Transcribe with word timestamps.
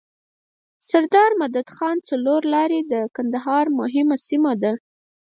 سردار 0.89 1.31
مدد 1.41 1.67
خان 1.75 1.97
څلور 2.09 2.41
لاری 2.53 2.81
د 2.91 2.93
کندهار 3.15 3.65
مهمه 3.79 4.17
سیمه 4.27 4.53
ده. 4.61 4.73